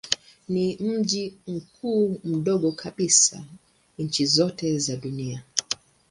[0.49, 3.43] Ni mji mkuu mdogo kabisa wa
[3.99, 5.43] nchi zote za dunia.